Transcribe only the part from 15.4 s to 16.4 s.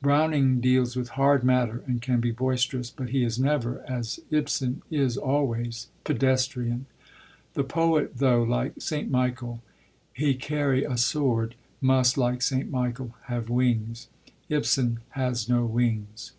no wings.